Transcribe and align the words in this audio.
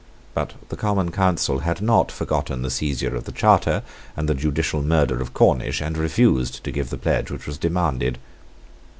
But 0.33 0.55
the 0.69 0.75
Common 0.75 1.11
Council 1.11 1.59
had 1.59 1.79
not 1.79 2.11
forgotten 2.11 2.63
the 2.63 2.71
seizure 2.71 3.15
of 3.15 3.25
the 3.25 3.31
charter 3.31 3.83
and 4.17 4.27
the 4.27 4.33
judicial 4.33 4.81
murder 4.81 5.21
of 5.21 5.35
Cornish, 5.35 5.79
and 5.79 5.95
refused 5.95 6.63
to 6.63 6.71
give 6.71 6.89
the 6.89 6.97
pledge 6.97 7.29
which 7.29 7.45
was 7.45 7.59
demanded. 7.59 8.17